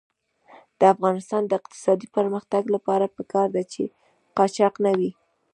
د 0.79 0.81
افغانستان 0.93 1.41
د 1.47 1.51
اقتصادي 1.59 2.07
پرمختګ 2.17 2.63
لپاره 2.75 3.13
پکار 3.17 3.47
ده 3.55 3.63
چې 3.73 3.83
قاچاق 4.37 4.73
نه 4.85 4.91
وي. 4.97 5.11